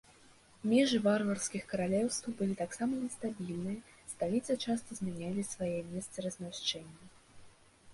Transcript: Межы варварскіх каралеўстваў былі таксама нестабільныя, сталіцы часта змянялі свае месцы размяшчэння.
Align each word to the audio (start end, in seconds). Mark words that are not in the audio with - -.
Межы 0.69 0.97
варварскіх 1.07 1.67
каралеўстваў 1.73 2.31
былі 2.41 2.55
таксама 2.63 2.93
нестабільныя, 3.03 3.79
сталіцы 4.15 4.51
часта 4.67 4.89
змянялі 5.03 5.41
свае 5.55 5.73
месцы 5.93 6.17
размяшчэння. 6.29 7.03